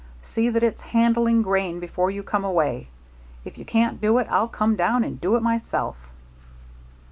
See 0.23 0.49
that 0.49 0.63
it's 0.63 0.81
handling 0.81 1.43
grain 1.43 1.79
before 1.79 2.09
you 2.09 2.23
come 2.23 2.43
away. 2.43 2.87
If 3.45 3.59
you 3.59 3.65
can't 3.65 4.01
do 4.01 4.17
it, 4.17 4.25
I'll 4.31 4.47
come 4.47 4.75
down 4.75 5.03
and 5.03 5.21
do 5.21 5.35
it 5.35 5.43
myself." 5.43 6.09